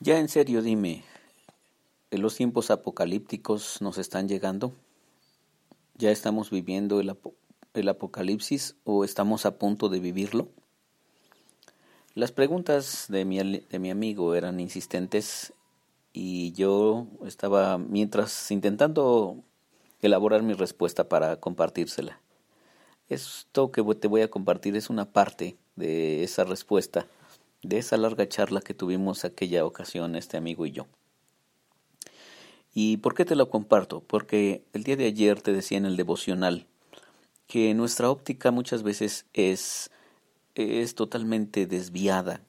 Ya 0.00 0.20
en 0.20 0.28
serio, 0.28 0.62
dime, 0.62 1.02
¿los 2.12 2.36
tiempos 2.36 2.70
apocalípticos 2.70 3.82
nos 3.82 3.98
están 3.98 4.28
llegando? 4.28 4.72
¿Ya 5.96 6.12
estamos 6.12 6.50
viviendo 6.50 7.00
el, 7.00 7.88
apocalipsis 7.88 8.76
o 8.84 9.02
estamos 9.02 9.44
a 9.44 9.58
punto 9.58 9.88
de 9.88 9.98
vivirlo? 9.98 10.50
Las 12.14 12.30
preguntas 12.30 13.06
de 13.08 13.24
mi, 13.24 13.38
de 13.40 13.78
mi 13.80 13.90
amigo 13.90 14.36
eran 14.36 14.60
insistentes 14.60 15.52
y 16.12 16.52
yo 16.52 17.08
estaba 17.26 17.76
mientras 17.78 18.52
intentando 18.52 19.42
elaborar 20.00 20.44
mi 20.44 20.52
respuesta 20.52 21.08
para 21.08 21.40
compartírsela. 21.40 22.20
Esto 23.08 23.72
que 23.72 23.82
te 23.96 24.06
voy 24.06 24.20
a 24.20 24.30
compartir 24.30 24.76
es 24.76 24.90
una 24.90 25.06
parte 25.06 25.56
de 25.74 26.22
esa 26.22 26.44
respuesta 26.44 27.08
de 27.62 27.78
esa 27.78 27.96
larga 27.96 28.28
charla 28.28 28.60
que 28.60 28.74
tuvimos 28.74 29.24
aquella 29.24 29.64
ocasión 29.64 30.16
este 30.16 30.36
amigo 30.36 30.66
y 30.66 30.72
yo. 30.72 30.86
¿Y 32.74 32.98
por 32.98 33.14
qué 33.14 33.24
te 33.24 33.36
lo 33.36 33.50
comparto? 33.50 34.00
Porque 34.00 34.62
el 34.72 34.84
día 34.84 34.96
de 34.96 35.06
ayer 35.06 35.40
te 35.42 35.52
decía 35.52 35.78
en 35.78 35.86
el 35.86 35.96
devocional 35.96 36.66
que 37.46 37.74
nuestra 37.74 38.10
óptica 38.10 38.50
muchas 38.50 38.82
veces 38.82 39.26
es, 39.32 39.90
es 40.54 40.94
totalmente 40.94 41.66
desviada 41.66 42.42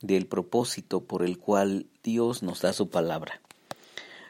del 0.00 0.26
propósito 0.26 1.00
por 1.04 1.24
el 1.24 1.38
cual 1.38 1.86
Dios 2.02 2.42
nos 2.42 2.60
da 2.60 2.72
su 2.72 2.90
palabra. 2.90 3.40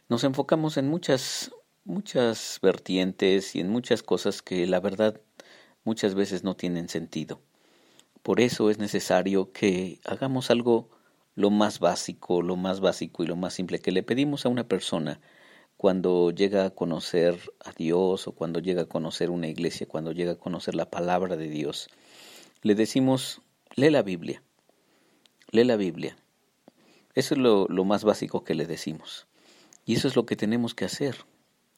Nos 0.08 0.22
enfocamos 0.24 0.76
en 0.76 0.88
muchas, 0.88 1.50
muchas 1.84 2.58
vertientes 2.62 3.56
y 3.56 3.60
en 3.60 3.68
muchas 3.68 4.02
cosas 4.02 4.40
que 4.40 4.66
la 4.66 4.80
verdad 4.80 5.20
muchas 5.82 6.14
veces 6.14 6.44
no 6.44 6.54
tienen 6.54 6.88
sentido. 6.88 7.40
Por 8.24 8.40
eso 8.40 8.70
es 8.70 8.78
necesario 8.78 9.52
que 9.52 10.00
hagamos 10.02 10.50
algo 10.50 10.88
lo 11.34 11.50
más 11.50 11.78
básico, 11.78 12.40
lo 12.40 12.56
más 12.56 12.80
básico 12.80 13.22
y 13.22 13.26
lo 13.26 13.36
más 13.36 13.52
simple 13.52 13.80
que 13.80 13.92
le 13.92 14.02
pedimos 14.02 14.46
a 14.46 14.48
una 14.48 14.66
persona 14.66 15.20
cuando 15.76 16.30
llega 16.30 16.64
a 16.64 16.70
conocer 16.70 17.38
a 17.62 17.72
Dios 17.72 18.26
o 18.26 18.32
cuando 18.32 18.60
llega 18.60 18.80
a 18.80 18.86
conocer 18.86 19.28
una 19.28 19.48
iglesia, 19.48 19.86
cuando 19.86 20.10
llega 20.10 20.32
a 20.32 20.38
conocer 20.38 20.74
la 20.74 20.88
palabra 20.88 21.36
de 21.36 21.50
Dios. 21.50 21.90
Le 22.62 22.74
decimos, 22.74 23.42
lee 23.76 23.90
la 23.90 24.00
Biblia, 24.00 24.42
lee 25.50 25.64
la 25.64 25.76
Biblia. 25.76 26.16
Eso 27.14 27.34
es 27.34 27.40
lo, 27.42 27.66
lo 27.68 27.84
más 27.84 28.04
básico 28.04 28.42
que 28.42 28.54
le 28.54 28.64
decimos. 28.64 29.26
Y 29.84 29.96
eso 29.96 30.08
es 30.08 30.16
lo 30.16 30.24
que 30.24 30.34
tenemos 30.34 30.74
que 30.74 30.86
hacer, 30.86 31.26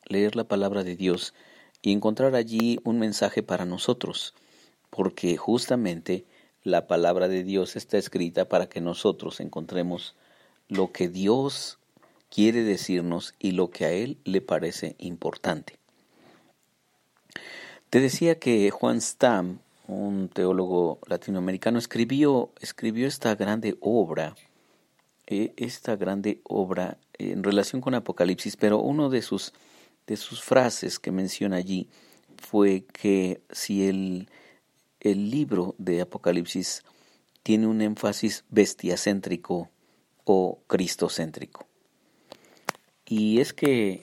leer 0.05 0.37
la 0.37 0.45
palabra 0.45 0.85
de 0.85 0.95
Dios 0.95 1.35
y 1.83 1.91
encontrar 1.91 2.37
allí 2.37 2.79
un 2.85 3.01
mensaje 3.01 3.43
para 3.43 3.65
nosotros, 3.65 4.33
porque 4.91 5.37
justamente 5.37 6.25
la 6.67 6.89
palabra 6.89 7.29
de 7.29 7.45
Dios 7.45 7.77
está 7.77 7.97
escrita 7.97 8.49
para 8.49 8.69
que 8.69 8.81
nosotros 8.81 9.39
encontremos 9.39 10.17
lo 10.69 10.91
que 10.91 11.09
Dios 11.09 11.79
quiere 12.29 12.65
decirnos 12.65 13.35
y 13.39 13.53
lo 13.53 13.71
que 13.71 13.85
a 13.85 13.93
Él 13.93 14.19
le 14.25 14.41
parece 14.41 14.97
importante. 14.99 15.79
Te 17.89 18.01
decía 18.01 18.41
que 18.41 18.69
Juan 18.71 19.01
Stam, 19.01 19.61
un 19.87 20.29
teólogo 20.29 20.99
latinoamericano, 21.07 21.79
escribió, 21.79 22.51
escribió 22.61 23.07
esta 23.07 23.37
grande 23.37 23.77
obra, 23.81 24.35
eh, 25.29 25.55
esta 25.57 25.95
grande 25.95 26.41
obra 26.43 26.99
en 27.15 27.45
relación 27.45 27.81
con 27.81 27.95
Apocalipsis, 27.95 28.57
pero 28.57 28.81
uno 28.81 29.09
de 29.09 29.23
sus, 29.23 29.53
de 30.09 30.17
sus 30.17 30.43
frases 30.43 30.99
que 30.99 31.13
menciona 31.13 31.59
allí 31.59 31.89
fue 32.37 32.85
que 32.93 33.41
si 33.53 33.87
el 33.87 34.29
el 35.11 35.31
libro 35.31 35.75
de 35.79 36.01
Apocalipsis 36.01 36.83
tiene 37.43 37.69
un 37.69 37.81
énfasis 37.81 38.45
bestiacéntrico 38.49 39.71
o 40.25 40.59
cristocéntrico. 40.67 41.67
Y 43.05 43.41
es 43.41 43.53
que 43.53 44.01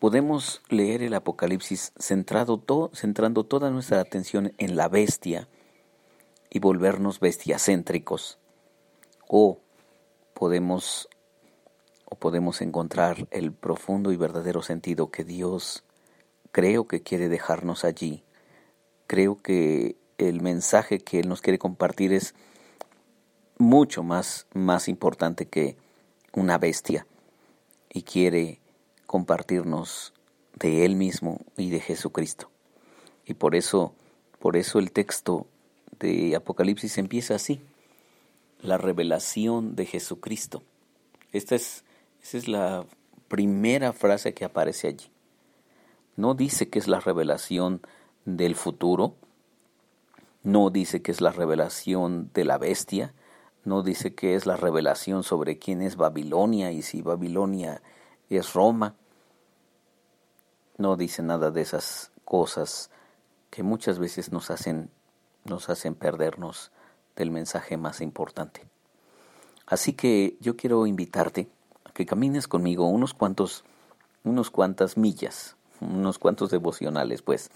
podemos 0.00 0.60
leer 0.68 1.02
el 1.02 1.14
Apocalipsis 1.14 1.92
centrando 2.00 2.58
toda 2.58 3.70
nuestra 3.70 4.00
atención 4.00 4.52
en 4.58 4.74
la 4.74 4.88
bestia 4.88 5.48
y 6.50 6.58
volvernos 6.58 7.20
bestiacéntricos. 7.20 8.38
O 9.28 9.60
podemos 10.34 11.08
o 12.06 12.16
podemos 12.16 12.60
encontrar 12.60 13.28
el 13.30 13.52
profundo 13.52 14.10
y 14.10 14.16
verdadero 14.16 14.62
sentido 14.62 15.10
que 15.10 15.22
Dios 15.22 15.84
creo 16.50 16.88
que 16.88 17.02
quiere 17.02 17.28
dejarnos 17.28 17.84
allí. 17.84 18.24
Creo 19.06 19.40
que 19.40 19.96
el 20.18 20.42
mensaje 20.42 20.98
que 20.98 21.20
Él 21.20 21.28
nos 21.28 21.40
quiere 21.40 21.58
compartir 21.58 22.12
es 22.12 22.34
mucho 23.56 24.02
más, 24.02 24.46
más 24.52 24.88
importante 24.88 25.46
que 25.46 25.76
una 26.32 26.58
bestia 26.58 27.06
y 27.90 28.02
quiere 28.02 28.60
compartirnos 29.06 30.12
de 30.54 30.84
Él 30.84 30.96
mismo 30.96 31.40
y 31.56 31.70
de 31.70 31.80
Jesucristo. 31.80 32.50
Y 33.24 33.34
por 33.34 33.54
eso, 33.54 33.94
por 34.38 34.56
eso 34.56 34.78
el 34.78 34.92
texto 34.92 35.46
de 35.98 36.36
Apocalipsis 36.36 36.98
empieza 36.98 37.34
así, 37.34 37.60
la 38.60 38.78
revelación 38.78 39.76
de 39.76 39.86
Jesucristo. 39.86 40.62
Esta 41.32 41.54
es, 41.54 41.84
esa 42.22 42.38
es 42.38 42.48
la 42.48 42.86
primera 43.28 43.92
frase 43.92 44.34
que 44.34 44.44
aparece 44.44 44.88
allí. 44.88 45.06
No 46.16 46.34
dice 46.34 46.68
que 46.68 46.78
es 46.78 46.88
la 46.88 47.00
revelación 47.00 47.80
del 48.24 48.56
futuro, 48.56 49.14
no 50.42 50.70
dice 50.70 51.02
que 51.02 51.12
es 51.12 51.20
la 51.20 51.32
revelación 51.32 52.30
de 52.32 52.44
la 52.44 52.58
bestia, 52.58 53.14
no 53.64 53.82
dice 53.82 54.14
que 54.14 54.34
es 54.34 54.46
la 54.46 54.56
revelación 54.56 55.22
sobre 55.22 55.58
quién 55.58 55.82
es 55.82 55.96
Babilonia 55.96 56.72
y 56.72 56.82
si 56.82 57.02
Babilonia 57.02 57.82
es 58.30 58.54
Roma. 58.54 58.94
No 60.76 60.96
dice 60.96 61.22
nada 61.22 61.50
de 61.50 61.60
esas 61.60 62.12
cosas 62.24 62.90
que 63.50 63.62
muchas 63.62 63.98
veces 63.98 64.32
nos 64.32 64.50
hacen 64.50 64.90
nos 65.44 65.70
hacen 65.70 65.94
perdernos 65.94 66.70
del 67.16 67.30
mensaje 67.30 67.76
más 67.76 68.00
importante. 68.00 68.66
Así 69.66 69.92
que 69.92 70.36
yo 70.40 70.56
quiero 70.56 70.86
invitarte 70.86 71.48
a 71.84 71.92
que 71.92 72.06
camines 72.06 72.48
conmigo 72.48 72.86
unos 72.86 73.14
cuantos 73.14 73.64
unos 74.24 74.50
cuantas 74.50 74.96
millas, 74.96 75.56
unos 75.80 76.18
cuantos 76.18 76.50
devocionales, 76.50 77.22
pues, 77.22 77.50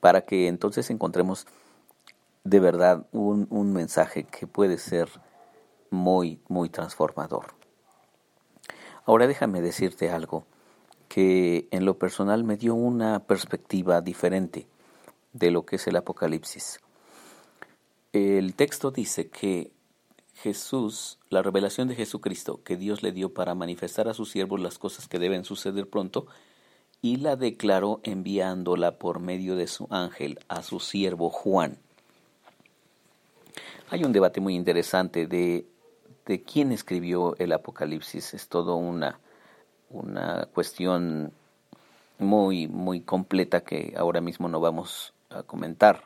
para 0.00 0.22
que 0.22 0.48
entonces 0.48 0.90
encontremos 0.90 1.46
de 2.48 2.60
verdad 2.60 3.06
un, 3.12 3.46
un 3.50 3.72
mensaje 3.72 4.24
que 4.24 4.46
puede 4.46 4.78
ser 4.78 5.08
muy, 5.90 6.40
muy 6.48 6.70
transformador. 6.70 7.54
Ahora 9.04 9.26
déjame 9.26 9.60
decirte 9.60 10.10
algo 10.10 10.46
que 11.08 11.68
en 11.70 11.84
lo 11.84 11.98
personal 11.98 12.44
me 12.44 12.56
dio 12.56 12.74
una 12.74 13.20
perspectiva 13.20 14.00
diferente 14.00 14.66
de 15.32 15.50
lo 15.50 15.66
que 15.66 15.76
es 15.76 15.86
el 15.86 15.96
Apocalipsis. 15.96 16.80
El 18.12 18.54
texto 18.54 18.90
dice 18.90 19.28
que 19.28 19.72
Jesús, 20.34 21.18
la 21.28 21.42
revelación 21.42 21.88
de 21.88 21.96
Jesucristo 21.96 22.62
que 22.62 22.76
Dios 22.76 23.02
le 23.02 23.12
dio 23.12 23.34
para 23.34 23.54
manifestar 23.54 24.08
a 24.08 24.14
sus 24.14 24.30
siervos 24.30 24.60
las 24.60 24.78
cosas 24.78 25.08
que 25.08 25.18
deben 25.18 25.44
suceder 25.44 25.88
pronto, 25.88 26.26
y 27.02 27.16
la 27.16 27.36
declaró 27.36 28.00
enviándola 28.02 28.98
por 28.98 29.20
medio 29.20 29.54
de 29.56 29.66
su 29.66 29.86
ángel 29.90 30.40
a 30.48 30.62
su 30.62 30.80
siervo 30.80 31.30
Juan. 31.30 31.78
Hay 33.90 34.04
un 34.04 34.12
debate 34.12 34.40
muy 34.40 34.54
interesante 34.54 35.26
de, 35.26 35.66
de 36.26 36.42
quién 36.42 36.72
escribió 36.72 37.34
el 37.38 37.52
Apocalipsis. 37.52 38.34
Es 38.34 38.48
todo 38.48 38.76
una, 38.76 39.18
una 39.88 40.46
cuestión 40.52 41.32
muy, 42.18 42.68
muy 42.68 43.00
completa 43.00 43.62
que 43.62 43.94
ahora 43.96 44.20
mismo 44.20 44.46
no 44.48 44.60
vamos 44.60 45.14
a 45.30 45.42
comentar. 45.42 46.02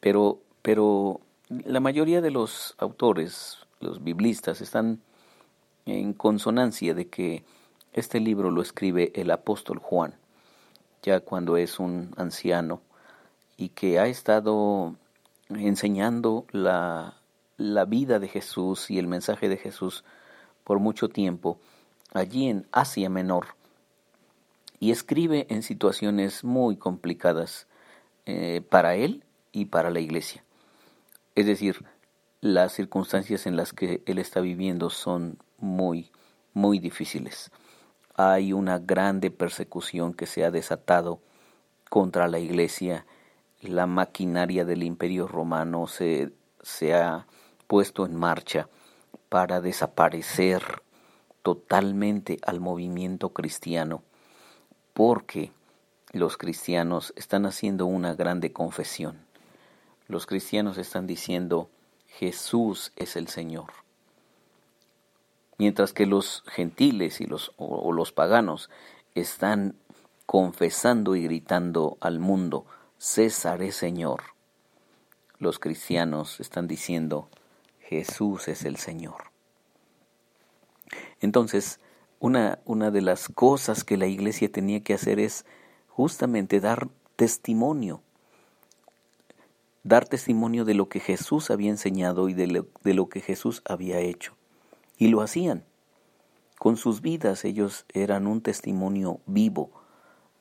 Pero, 0.00 0.40
pero 0.62 1.20
la 1.48 1.80
mayoría 1.80 2.22
de 2.22 2.30
los 2.30 2.74
autores, 2.78 3.58
los 3.80 4.02
biblistas, 4.02 4.62
están 4.62 5.00
en 5.84 6.14
consonancia 6.14 6.94
de 6.94 7.08
que 7.08 7.44
este 7.92 8.18
libro 8.20 8.50
lo 8.50 8.62
escribe 8.62 9.12
el 9.14 9.30
apóstol 9.30 9.78
Juan, 9.78 10.14
ya 11.02 11.20
cuando 11.20 11.58
es 11.58 11.78
un 11.78 12.14
anciano 12.16 12.80
y 13.58 13.70
que 13.70 13.98
ha 13.98 14.06
estado 14.06 14.96
enseñando 15.50 16.46
la, 16.52 17.20
la 17.56 17.84
vida 17.84 18.18
de 18.18 18.28
Jesús 18.28 18.90
y 18.90 18.98
el 18.98 19.06
mensaje 19.06 19.48
de 19.48 19.56
Jesús 19.56 20.04
por 20.64 20.78
mucho 20.78 21.08
tiempo 21.08 21.58
allí 22.12 22.48
en 22.48 22.66
Asia 22.72 23.08
Menor 23.10 23.48
y 24.78 24.90
escribe 24.90 25.46
en 25.50 25.62
situaciones 25.62 26.42
muy 26.42 26.76
complicadas 26.76 27.66
eh, 28.24 28.62
para 28.68 28.94
él 28.94 29.24
y 29.52 29.66
para 29.66 29.90
la 29.90 30.00
iglesia. 30.00 30.42
Es 31.34 31.46
decir, 31.46 31.84
las 32.40 32.72
circunstancias 32.72 33.46
en 33.46 33.56
las 33.56 33.72
que 33.72 34.02
él 34.06 34.18
está 34.18 34.40
viviendo 34.40 34.88
son 34.88 35.38
muy, 35.58 36.10
muy 36.54 36.78
difíciles. 36.78 37.50
Hay 38.14 38.52
una 38.52 38.78
grande 38.78 39.30
persecución 39.30 40.14
que 40.14 40.26
se 40.26 40.44
ha 40.44 40.50
desatado 40.50 41.20
contra 41.90 42.26
la 42.28 42.38
iglesia 42.38 43.06
la 43.60 43.86
maquinaria 43.86 44.64
del 44.64 44.82
imperio 44.82 45.28
romano 45.28 45.86
se, 45.86 46.32
se 46.62 46.94
ha 46.94 47.26
puesto 47.66 48.06
en 48.06 48.16
marcha 48.16 48.68
para 49.28 49.60
desaparecer 49.60 50.82
totalmente 51.42 52.38
al 52.42 52.60
movimiento 52.60 53.30
cristiano 53.30 54.02
porque 54.92 55.52
los 56.12 56.36
cristianos 56.36 57.12
están 57.16 57.46
haciendo 57.46 57.86
una 57.86 58.14
grande 58.14 58.52
confesión. 58.52 59.18
Los 60.08 60.26
cristianos 60.26 60.76
están 60.76 61.06
diciendo 61.06 61.70
Jesús 62.08 62.92
es 62.96 63.14
el 63.14 63.28
Señor. 63.28 63.72
Mientras 65.58 65.92
que 65.92 66.06
los 66.06 66.42
gentiles 66.46 67.20
y 67.20 67.26
los, 67.26 67.52
o 67.56 67.92
los 67.92 68.12
paganos 68.12 68.70
están 69.14 69.76
confesando 70.26 71.14
y 71.14 71.22
gritando 71.22 71.98
al 72.00 72.18
mundo, 72.18 72.66
César 73.02 73.62
es 73.62 73.76
Señor. 73.76 74.20
Los 75.38 75.58
cristianos 75.58 76.38
están 76.38 76.68
diciendo, 76.68 77.30
Jesús 77.78 78.46
es 78.46 78.66
el 78.66 78.76
Señor. 78.76 79.30
Entonces, 81.22 81.80
una, 82.18 82.58
una 82.66 82.90
de 82.90 83.00
las 83.00 83.30
cosas 83.30 83.84
que 83.84 83.96
la 83.96 84.06
iglesia 84.06 84.52
tenía 84.52 84.80
que 84.80 84.92
hacer 84.92 85.18
es 85.18 85.46
justamente 85.88 86.60
dar 86.60 86.88
testimonio, 87.16 88.02
dar 89.82 90.06
testimonio 90.06 90.66
de 90.66 90.74
lo 90.74 90.90
que 90.90 91.00
Jesús 91.00 91.50
había 91.50 91.70
enseñado 91.70 92.28
y 92.28 92.34
de 92.34 92.48
lo, 92.48 92.66
de 92.84 92.92
lo 92.92 93.08
que 93.08 93.22
Jesús 93.22 93.62
había 93.64 93.98
hecho. 94.00 94.36
Y 94.98 95.08
lo 95.08 95.22
hacían. 95.22 95.64
Con 96.58 96.76
sus 96.76 97.00
vidas 97.00 97.46
ellos 97.46 97.86
eran 97.94 98.26
un 98.26 98.42
testimonio 98.42 99.20
vivo 99.24 99.70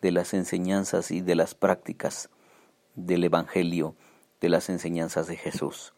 de 0.01 0.11
las 0.11 0.33
enseñanzas 0.33 1.09
y 1.11 1.21
de 1.21 1.35
las 1.35 1.55
prácticas 1.55 2.29
del 3.05 3.23
Evangelio, 3.23 3.95
de 4.41 4.49
las 4.49 4.69
enseñanzas 4.69 5.27
de 5.27 5.37
Jesús. 5.37 5.93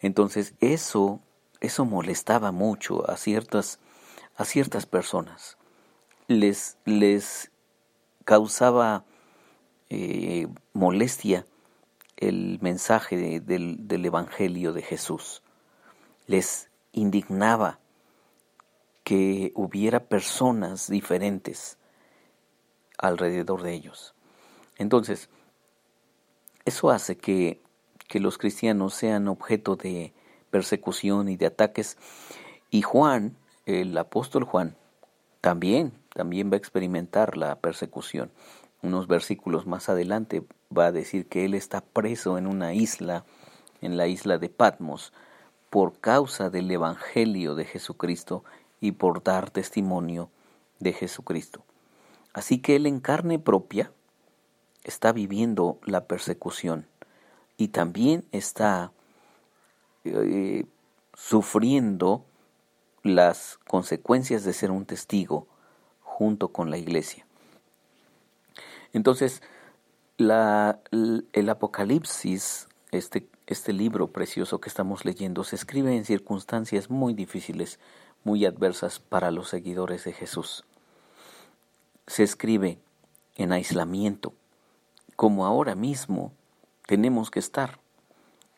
Entonces 0.00 0.54
eso 0.60 1.20
eso 1.64 1.84
molestaba 1.86 2.52
mucho 2.52 3.08
a 3.10 3.16
ciertas, 3.16 3.78
a 4.36 4.44
ciertas 4.44 4.84
personas. 4.84 5.56
Les, 6.28 6.76
les 6.84 7.50
causaba 8.24 9.04
eh, 9.88 10.46
molestia 10.74 11.46
el 12.16 12.58
mensaje 12.60 13.40
del, 13.40 13.88
del 13.88 14.04
Evangelio 14.04 14.72
de 14.72 14.82
Jesús. 14.82 15.42
Les 16.26 16.70
indignaba 16.92 17.80
que 19.04 19.52
hubiera 19.54 20.04
personas 20.04 20.88
diferentes 20.88 21.78
alrededor 22.98 23.62
de 23.62 23.72
ellos. 23.72 24.14
Entonces, 24.76 25.28
eso 26.64 26.90
hace 26.90 27.16
que, 27.16 27.60
que 28.08 28.20
los 28.20 28.38
cristianos 28.38 28.94
sean 28.94 29.28
objeto 29.28 29.76
de, 29.76 30.12
persecución 30.54 31.28
y 31.28 31.36
de 31.36 31.46
ataques. 31.46 31.96
Y 32.70 32.82
Juan, 32.82 33.36
el 33.66 33.98
apóstol 33.98 34.44
Juan, 34.44 34.76
también, 35.40 35.92
también 36.14 36.48
va 36.48 36.54
a 36.54 36.58
experimentar 36.58 37.36
la 37.36 37.56
persecución. 37.56 38.30
Unos 38.80 39.08
versículos 39.08 39.66
más 39.66 39.88
adelante 39.88 40.44
va 40.70 40.86
a 40.86 40.92
decir 40.92 41.26
que 41.26 41.44
él 41.44 41.54
está 41.54 41.80
preso 41.80 42.38
en 42.38 42.46
una 42.46 42.72
isla, 42.72 43.24
en 43.80 43.96
la 43.96 44.06
isla 44.06 44.38
de 44.38 44.48
Patmos, 44.48 45.12
por 45.70 45.98
causa 45.98 46.50
del 46.50 46.70
Evangelio 46.70 47.56
de 47.56 47.64
Jesucristo 47.64 48.44
y 48.80 48.92
por 48.92 49.24
dar 49.24 49.50
testimonio 49.50 50.30
de 50.78 50.92
Jesucristo. 50.92 51.64
Así 52.32 52.58
que 52.58 52.76
él 52.76 52.86
en 52.86 53.00
carne 53.00 53.40
propia 53.40 53.90
está 54.84 55.12
viviendo 55.12 55.78
la 55.84 56.06
persecución 56.06 56.86
y 57.56 57.68
también 57.68 58.24
está 58.32 58.92
eh, 60.04 60.66
sufriendo 61.14 62.24
las 63.02 63.58
consecuencias 63.66 64.44
de 64.44 64.52
ser 64.52 64.70
un 64.70 64.86
testigo 64.86 65.46
junto 66.02 66.48
con 66.48 66.70
la 66.70 66.78
iglesia. 66.78 67.26
Entonces, 68.92 69.42
el 70.18 71.48
Apocalipsis, 71.48 72.68
este, 72.92 73.28
este 73.46 73.72
libro 73.72 74.08
precioso 74.08 74.60
que 74.60 74.68
estamos 74.68 75.04
leyendo, 75.04 75.44
se 75.44 75.56
escribe 75.56 75.96
en 75.96 76.04
circunstancias 76.04 76.90
muy 76.90 77.14
difíciles, 77.14 77.80
muy 78.22 78.46
adversas 78.46 79.00
para 79.00 79.30
los 79.30 79.48
seguidores 79.48 80.04
de 80.04 80.12
Jesús. 80.12 80.64
Se 82.06 82.22
escribe 82.22 82.78
en 83.36 83.52
aislamiento, 83.52 84.32
como 85.16 85.46
ahora 85.46 85.74
mismo 85.74 86.32
tenemos 86.86 87.30
que 87.30 87.38
estar. 87.38 87.78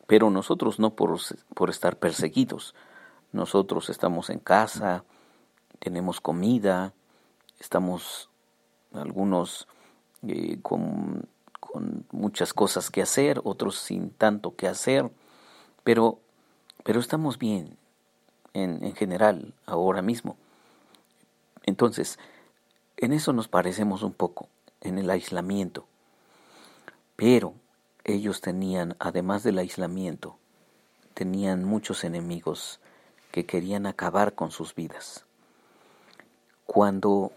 Pero 0.05 0.29
nosotros 0.29 0.79
no 0.79 0.95
por, 0.95 1.19
por 1.53 1.69
estar 1.69 1.97
perseguidos. 1.97 2.75
Nosotros 3.33 3.89
estamos 3.89 4.29
en 4.29 4.39
casa, 4.39 5.03
tenemos 5.79 6.21
comida, 6.21 6.93
estamos 7.59 8.29
algunos 8.93 9.67
eh, 10.27 10.59
con, 10.61 11.27
con, 11.59 12.05
muchas 12.11 12.53
cosas 12.53 12.89
que 12.89 13.01
hacer, 13.01 13.41
otros 13.43 13.77
sin 13.77 14.09
tanto 14.09 14.55
que 14.55 14.67
hacer, 14.67 15.11
pero, 15.83 16.19
pero 16.83 16.99
estamos 16.99 17.37
bien 17.37 17.77
en, 18.53 18.83
en 18.83 18.95
general 18.95 19.53
ahora 19.65 20.01
mismo. 20.01 20.37
Entonces, 21.65 22.17
en 22.95 23.13
eso 23.13 23.33
nos 23.33 23.47
parecemos 23.49 24.03
un 24.03 24.13
poco, 24.13 24.47
en 24.81 24.97
el 24.97 25.09
aislamiento. 25.09 25.85
Pero 27.17 27.55
ellos 28.05 28.41
tenían, 28.41 28.95
además 28.99 29.43
del 29.43 29.57
aislamiento, 29.57 30.37
tenían 31.15 31.65
muchos 31.65 32.03
enemigos 32.03 32.79
que 33.31 33.45
querían 33.45 33.87
acabar 33.87 34.35
con 34.35 34.51
sus 34.51 34.75
vidas. 34.75 35.25
Cuando 36.65 37.31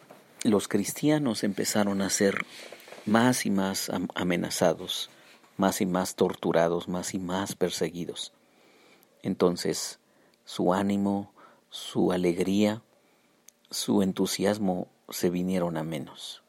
los 0.44 0.68
cristianos 0.68 1.44
empezaron 1.44 2.02
a 2.02 2.10
ser 2.10 2.44
más 3.06 3.46
y 3.46 3.50
más 3.50 3.90
amenazados, 4.14 5.08
más 5.56 5.80
y 5.80 5.86
más 5.86 6.14
torturados, 6.14 6.86
más 6.86 7.14
y 7.14 7.18
más 7.18 7.56
perseguidos, 7.56 8.34
entonces 9.22 9.98
su 10.44 10.74
ánimo, 10.74 11.32
su 11.70 12.12
alegría, 12.12 12.82
su 13.70 14.02
entusiasmo 14.02 14.88
se 15.08 15.30
vinieron 15.30 15.78
a 15.78 15.84
menos. 15.84 16.42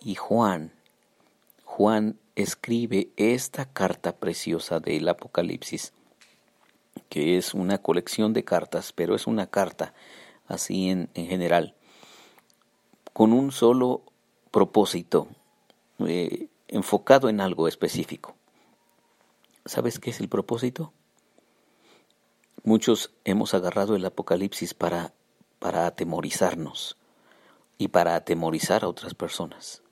Y 0.00 0.14
Juan, 0.14 0.72
Juan 1.68 2.18
escribe 2.34 3.10
esta 3.16 3.66
carta 3.66 4.16
preciosa 4.16 4.80
del 4.80 5.06
Apocalipsis, 5.06 5.92
que 7.10 7.36
es 7.36 7.52
una 7.54 7.78
colección 7.78 8.32
de 8.32 8.42
cartas, 8.42 8.92
pero 8.92 9.14
es 9.14 9.26
una 9.26 9.46
carta 9.46 9.94
así 10.46 10.88
en, 10.88 11.10
en 11.14 11.26
general, 11.26 11.76
con 13.12 13.32
un 13.32 13.52
solo 13.52 14.02
propósito, 14.50 15.28
eh, 16.00 16.48
enfocado 16.66 17.28
en 17.28 17.40
algo 17.40 17.68
específico. 17.68 18.34
¿Sabes 19.64 20.00
qué 20.00 20.10
es 20.10 20.18
el 20.18 20.28
propósito? 20.28 20.92
Muchos 22.64 23.12
hemos 23.24 23.52
agarrado 23.54 23.94
el 23.94 24.04
Apocalipsis 24.06 24.74
para, 24.74 25.12
para 25.60 25.86
atemorizarnos 25.86 26.96
y 27.76 27.88
para 27.88 28.16
atemorizar 28.16 28.82
a 28.82 28.88
otras 28.88 29.14
personas. 29.14 29.82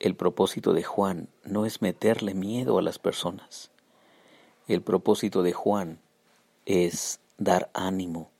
El 0.00 0.14
propósito 0.14 0.74
de 0.74 0.84
Juan 0.84 1.28
no 1.42 1.66
es 1.66 1.82
meterle 1.82 2.32
miedo 2.32 2.78
a 2.78 2.82
las 2.82 3.00
personas. 3.00 3.72
El 4.68 4.80
propósito 4.80 5.42
de 5.42 5.52
Juan 5.52 5.98
es 6.66 7.18
dar 7.36 7.70
ánimo, 7.74 8.30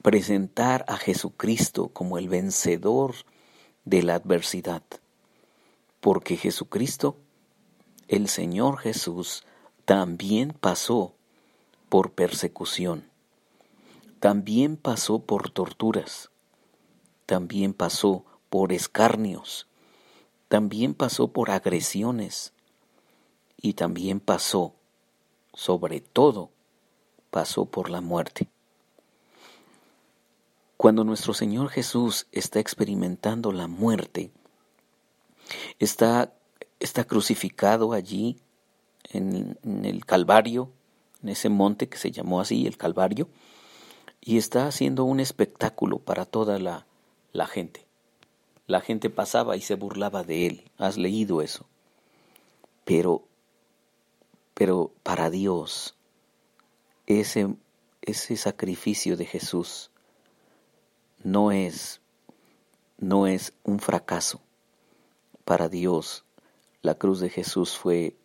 presentar 0.00 0.84
a 0.88 0.96
Jesucristo 0.96 1.88
como 1.88 2.16
el 2.16 2.28
vencedor 2.28 3.14
de 3.84 4.02
la 4.02 4.14
adversidad, 4.14 4.82
porque 6.00 6.36
Jesucristo, 6.36 7.16
el 8.08 8.28
Señor 8.28 8.78
Jesús, 8.78 9.44
también 9.84 10.54
pasó 10.58 11.14
por 11.90 12.12
persecución, 12.12 13.10
también 14.20 14.76
pasó 14.78 15.18
por 15.18 15.50
torturas, 15.50 16.30
también 17.26 17.74
pasó 17.74 18.24
por 18.48 18.72
escarnios, 18.72 19.66
también 20.54 20.94
pasó 20.94 21.32
por 21.32 21.50
agresiones 21.50 22.52
y 23.60 23.72
también 23.72 24.20
pasó, 24.20 24.76
sobre 25.52 25.98
todo, 25.98 26.52
pasó 27.32 27.64
por 27.64 27.90
la 27.90 28.00
muerte. 28.00 28.46
Cuando 30.76 31.02
nuestro 31.02 31.34
Señor 31.34 31.70
Jesús 31.70 32.28
está 32.30 32.60
experimentando 32.60 33.50
la 33.50 33.66
muerte, 33.66 34.30
está, 35.80 36.32
está 36.78 37.02
crucificado 37.02 37.92
allí 37.92 38.38
en, 39.08 39.58
el 39.64 40.06
Calvario, 40.06 40.70
en 41.20 41.30
ese 41.30 41.48
monte 41.48 41.88
que 41.88 41.98
se 41.98 42.12
llamó 42.12 42.40
así, 42.40 42.68
el 42.68 42.76
Calvario, 42.76 43.28
y 44.20 44.36
está 44.38 44.68
haciendo 44.68 45.02
un 45.02 45.18
espectáculo 45.18 45.98
para 45.98 46.24
toda 46.24 46.60
la 46.60 47.46
gente 47.48 47.84
la 48.66 48.80
gente 48.80 49.10
pasaba 49.10 49.56
y 49.56 49.60
se 49.60 49.74
burlaba 49.74 50.22
de 50.22 50.46
él. 50.46 50.70
Has 50.78 50.96
leído 50.96 51.42
eso. 51.42 51.66
Pero, 52.84 53.24
pero 54.54 54.92
para 55.02 55.30
Dios, 55.30 55.96
ese, 57.06 57.54
ese 58.02 58.36
sacrificio 58.36 59.16
de 59.16 59.26
Jesús 59.26 59.90
no 61.22 61.52
es, 61.52 62.00
no 62.98 63.26
es 63.26 63.52
un 63.64 63.80
fracaso. 63.80 64.40
Para 65.44 65.68
Dios, 65.68 66.24
la 66.82 66.94
cruz 66.94 67.20
de 67.20 67.30
Jesús 67.30 67.76
fue 67.76 68.16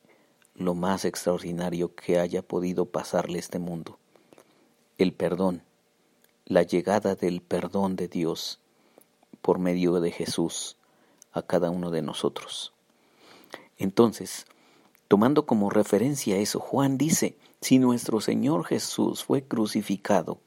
lo 0.56 0.74
más 0.74 1.06
extraordinario 1.06 1.96
que 1.96 2.20
haya 2.20 2.42
podido 2.42 2.86
pasarle 2.86 3.40
este 3.40 3.60
mundo. 3.60 3.98
El 4.98 5.14
perdón, 5.14 5.64
la 6.46 6.64
llegada 6.64 7.16
del 7.16 7.42
perdón 7.42 7.96
de 7.96 8.08
Dios 8.08 8.60
por 9.42 9.60
medio 9.60 10.00
de 10.00 10.12
Jesús 10.12 10.78
a 11.32 11.42
cada 11.42 11.70
uno 11.70 11.92
de 11.92 12.02
nosotros. 12.02 12.74
Entonces, 13.78 14.46
tomando 15.08 15.46
como 15.46 15.70
referencia 15.70 16.38
eso, 16.38 16.60
Juan 16.60 16.98
dice, 16.98 17.38
si 17.62 17.80
nuestro 17.80 18.22
Señor 18.22 18.66
Jesús 18.66 19.24
fue 19.24 19.44
crucificado, 19.44 20.40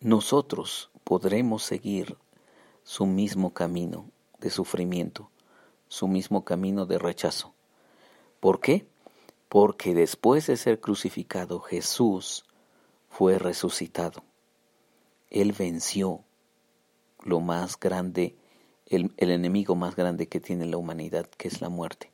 nosotros 0.00 0.90
podremos 1.04 1.62
seguir 1.62 2.16
su 2.82 3.06
mismo 3.06 3.52
camino 3.52 4.06
de 4.40 4.50
sufrimiento, 4.50 5.30
su 5.88 6.08
mismo 6.08 6.44
camino 6.44 6.86
de 6.86 6.98
rechazo. 6.98 7.54
¿Por 8.40 8.60
qué? 8.60 8.86
Porque 9.48 9.94
después 9.94 10.46
de 10.46 10.56
ser 10.56 10.80
crucificado, 10.80 11.60
Jesús 11.60 12.44
fue 13.08 13.38
resucitado. 13.38 14.24
Él 15.30 15.52
venció 15.52 16.24
lo 17.24 17.40
más 17.40 17.78
grande, 17.78 18.36
el, 18.86 19.12
enemigo 19.16 19.74
más 19.74 19.96
grande 19.96 20.28
que 20.28 20.40
tiene 20.40 20.66
la 20.66 20.76
humanidad, 20.76 21.26
que 21.26 21.48
es 21.48 21.60
la 21.60 21.68
muerte. 21.68 22.10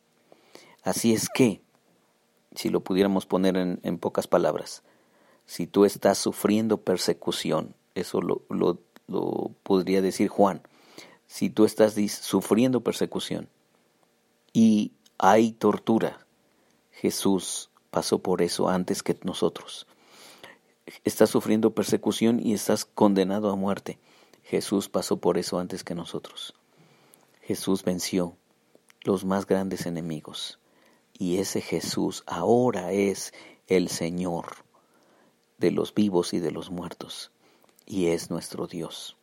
Así 0.82 1.12
es 1.12 1.28
que, 1.28 1.60
si 2.54 2.68
lo 2.70 2.80
pudiéramos 2.80 3.26
poner 3.26 3.56
en, 3.56 3.80
en 3.82 3.98
pocas 3.98 4.26
palabras, 4.26 4.82
si 5.46 5.66
tú 5.66 5.84
estás 5.84 6.18
sufriendo 6.18 6.78
persecución, 6.82 7.74
eso 7.94 8.20
lo, 8.20 8.42
lo, 8.50 8.80
lo 9.06 9.52
podría 9.62 10.02
decir 10.02 10.28
Juan, 10.28 10.62
si 11.26 11.50
tú 11.50 11.64
estás 11.64 11.94
sufriendo 12.22 12.82
persecución 12.82 13.48
y 14.52 14.92
hay 15.18 15.52
tortura, 15.52 16.26
Jesús 16.90 17.70
pasó 17.90 18.20
por 18.20 18.42
eso 18.42 18.68
antes 18.68 19.02
que 19.02 19.18
nosotros. 19.22 19.86
Estás 21.04 21.30
sufriendo 21.30 21.74
persecución 21.74 22.40
y 22.44 22.54
estás 22.54 22.84
condenado 22.84 23.50
a 23.50 23.56
muerte. 23.56 23.98
Jesús 24.48 24.88
pasó 24.88 25.18
por 25.18 25.36
eso 25.36 25.58
antes 25.58 25.84
que 25.84 25.94
nosotros. 25.94 26.54
Jesús 27.42 27.84
venció 27.84 28.34
los 29.02 29.26
más 29.26 29.44
grandes 29.44 29.84
enemigos 29.84 30.58
y 31.12 31.36
ese 31.36 31.60
Jesús 31.60 32.24
ahora 32.26 32.92
es 32.92 33.34
el 33.66 33.90
Señor 33.90 34.64
de 35.58 35.70
los 35.70 35.92
vivos 35.92 36.32
y 36.32 36.38
de 36.38 36.50
los 36.50 36.70
muertos 36.70 37.30
y 37.84 38.06
es 38.06 38.30
nuestro 38.30 38.66
Dios. 38.66 39.18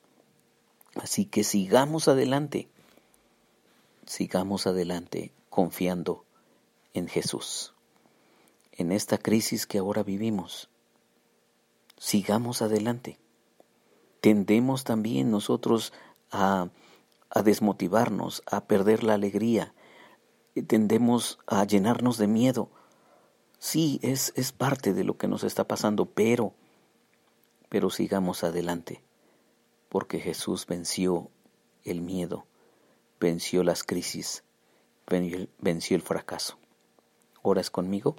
Así 0.94 1.26
que 1.26 1.44
sigamos 1.44 2.08
adelante, 2.08 2.70
sigamos 4.06 4.68
adelante 4.68 5.34
confiando 5.50 6.24
en 6.94 7.08
Jesús. 7.08 7.74
En 8.74 8.92
esta 8.92 9.18
crisis 9.18 9.66
que 9.66 9.80
ahora 9.80 10.04
vivimos, 10.04 10.70
sigamos 11.98 12.62
adelante. 12.62 13.18
Tendemos 14.26 14.84
también 14.84 15.30
nosotros 15.30 15.94
a, 16.32 16.70
desmotivarnos, 17.44 18.42
a 18.48 18.66
perder 18.66 19.04
la 19.04 19.14
alegría, 19.14 19.76
tendemos 20.66 21.38
a 21.46 21.64
llenarnos 21.64 22.18
de 22.18 22.26
miedo. 22.26 22.72
Sí, 23.60 24.00
es, 24.02 24.34
es 24.36 24.52
parte 24.52 24.96
de 24.96 25.04
lo 25.04 25.16
que 25.16 25.28
nos 25.28 25.44
está 25.44 25.68
pasando, 25.68 26.08
pero, 26.08 26.56
pero 27.70 27.92
sigamos 27.92 28.44
adelante 28.44 29.04
porque 29.90 30.20
Jesús 30.20 30.66
venció 30.66 31.30
el 31.84 32.02
miedo, 32.02 32.48
venció 33.20 33.64
las 33.64 33.84
crisis, 33.84 34.44
venció 35.60 35.96
el 35.96 36.02
fracaso. 36.02 36.58
¿Oras 37.44 37.70
conmigo? 37.70 38.16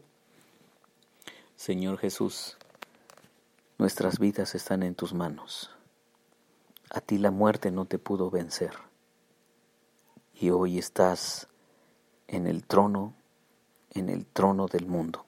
Señor 1.56 1.98
Jesús, 1.98 2.58
nuestras 3.76 4.20
vidas 4.20 4.54
están 4.54 4.84
en 4.84 4.94
tus 4.94 5.12
manos. 5.12 5.72
A 6.90 7.00
ti 7.00 7.18
la 7.18 7.30
muerte 7.30 7.70
no 7.70 7.86
te 7.86 7.98
pudo 7.98 8.30
vencer. 8.30 8.72
Y 10.32 10.50
hoy 10.50 10.78
estás 10.78 11.48
en 12.28 12.46
el 12.46 12.64
trono, 12.64 13.14
en 13.90 14.08
el 14.08 14.26
trono 14.26 14.66
del 14.66 14.86
mundo, 14.86 15.26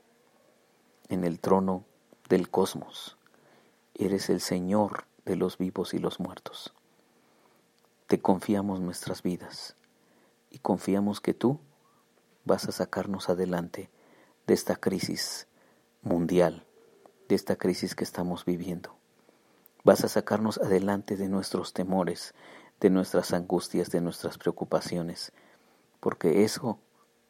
en 1.08 1.24
el 1.24 1.40
trono 1.40 1.84
del 2.28 2.50
cosmos. 2.50 3.16
Eres 3.94 4.30
el 4.30 4.40
Señor 4.40 5.06
de 5.24 5.36
los 5.36 5.58
vivos 5.58 5.94
y 5.94 5.98
los 5.98 6.20
muertos. 6.20 6.72
Te 8.06 8.20
confiamos 8.20 8.80
nuestras 8.80 9.22
vidas 9.22 9.76
y 10.50 10.58
confiamos 10.58 11.20
que 11.20 11.34
tú 11.34 11.58
vas 12.44 12.68
a 12.68 12.72
sacarnos 12.72 13.28
adelante 13.28 13.90
de 14.46 14.54
esta 14.54 14.76
crisis 14.76 15.48
mundial, 16.02 16.66
de 17.28 17.34
esta 17.34 17.56
crisis 17.56 17.94
que 17.94 18.04
estamos 18.04 18.44
viviendo. 18.44 18.97
Vas 19.88 20.04
a 20.04 20.08
sacarnos 20.08 20.58
adelante 20.58 21.16
de 21.16 21.30
nuestros 21.30 21.72
temores, 21.72 22.34
de 22.78 22.90
nuestras 22.90 23.32
angustias, 23.32 23.88
de 23.90 24.02
nuestras 24.02 24.36
preocupaciones, 24.36 25.32
porque 25.98 26.44
eso 26.44 26.78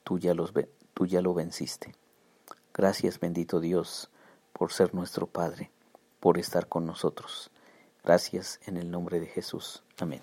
tú 0.03 0.19
ya, 0.19 0.35
tú 0.93 1.07
ya 1.07 1.23
lo 1.23 1.35
venciste. 1.35 1.95
Gracias 2.75 3.21
bendito 3.21 3.61
Dios 3.61 4.11
por 4.53 4.73
ser 4.73 4.93
nuestro 4.93 5.29
Padre, 5.29 5.71
por 6.19 6.37
estar 6.37 6.67
con 6.67 6.85
nosotros. 6.85 7.53
Gracias 8.03 8.59
en 8.67 8.77
el 8.77 8.91
nombre 8.91 9.21
de 9.21 9.27
Jesús. 9.27 9.85
Amén. 10.01 10.21